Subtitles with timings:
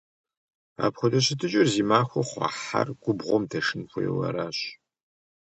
[0.85, 4.59] Апхуэдэ щытыкӀэр зи махуэ хъуа хьэр губгъуэм дэшын хуейуэ аращ.